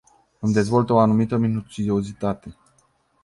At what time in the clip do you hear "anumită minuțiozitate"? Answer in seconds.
0.99-2.55